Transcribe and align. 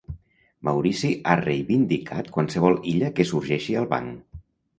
Maurici 0.69 1.11
ha 1.25 1.35
reivindicat 1.41 2.33
qualsevol 2.39 2.79
illa 2.93 3.13
que 3.21 3.27
sorgeixi 3.33 3.79
al 3.85 3.87
banc. 3.95 4.43